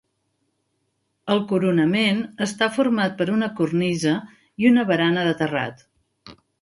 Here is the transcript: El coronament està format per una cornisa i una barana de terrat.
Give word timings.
El 1.33 1.41
coronament 1.51 2.23
està 2.45 2.69
format 2.77 3.13
per 3.19 3.27
una 3.35 3.51
cornisa 3.61 4.15
i 4.65 4.71
una 4.71 4.87
barana 4.93 5.27
de 5.29 5.37
terrat. 5.43 5.85